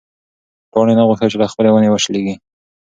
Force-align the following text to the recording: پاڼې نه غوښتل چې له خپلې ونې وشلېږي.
پاڼې 0.71 0.93
نه 0.97 1.03
غوښتل 1.07 1.27
چې 1.31 1.37
له 1.41 1.47
خپلې 1.51 1.69
ونې 1.71 1.89
وشلېږي. 1.91 2.33